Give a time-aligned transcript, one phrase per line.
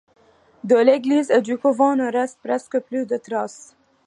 [0.63, 3.75] De l'église et du couvent ne restent presque plus de traces.